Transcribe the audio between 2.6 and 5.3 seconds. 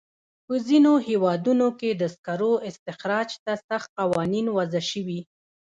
استخراج ته سخت قوانین وضع شوي.